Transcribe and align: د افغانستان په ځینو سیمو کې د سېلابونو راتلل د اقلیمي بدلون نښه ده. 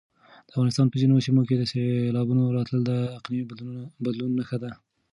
د 0.47 0.49
افغانستان 0.53 0.87
په 0.89 0.95
ځینو 1.01 1.23
سیمو 1.25 1.41
کې 1.47 1.55
د 1.57 1.63
سېلابونو 1.71 2.43
راتلل 2.57 2.81
د 2.85 2.91
اقلیمي 3.17 3.45
بدلون 4.03 4.31
نښه 4.39 4.57
ده. 4.63 4.71